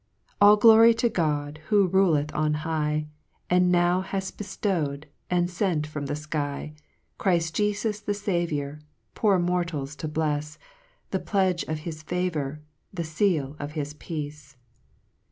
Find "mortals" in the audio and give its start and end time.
9.37-9.95